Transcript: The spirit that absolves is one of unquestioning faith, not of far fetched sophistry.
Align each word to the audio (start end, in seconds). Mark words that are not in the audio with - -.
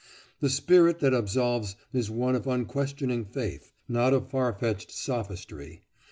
The 0.39 0.49
spirit 0.49 0.97
that 1.01 1.13
absolves 1.13 1.75
is 1.93 2.09
one 2.09 2.33
of 2.33 2.47
unquestioning 2.47 3.23
faith, 3.23 3.71
not 3.87 4.13
of 4.15 4.31
far 4.31 4.51
fetched 4.51 4.89
sophistry. 4.91 5.83